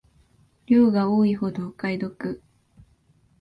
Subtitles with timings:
[0.65, 2.41] 量が多いほどお買い得